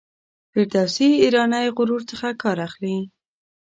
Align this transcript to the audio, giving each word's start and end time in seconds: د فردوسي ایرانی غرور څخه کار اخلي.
د 0.03 0.03
فردوسي 0.51 1.09
ایرانی 1.23 1.65
غرور 1.75 2.01
څخه 2.11 2.27
کار 2.41 2.57
اخلي. 2.67 2.97